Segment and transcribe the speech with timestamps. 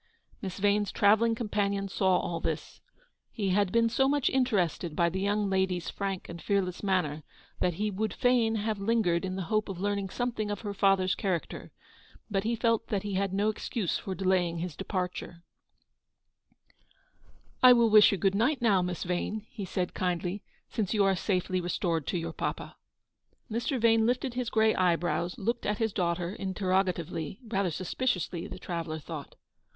[0.41, 2.81] Miss Vane's travelling companion saw all this.
[3.31, 7.21] He had been so much interested by the young lady's frank and fearless manner,
[7.59, 10.73] that he would fain have lingered in the hope of learning some thing of her
[10.73, 11.71] father's character;
[12.31, 15.43] but he felt that he had no excuse for delaying his departure.
[17.59, 20.41] 16 Eleanor's victory." I will wish you good night, now, Miss Vane/' he said, kindly,"
[20.71, 22.75] since you are safely restored to your papa."
[23.51, 23.79] Mr.
[23.79, 29.35] Vane lifted his grey eyebrows, looked at his daughter interrogatively; rather suspiciously, the traveller thought.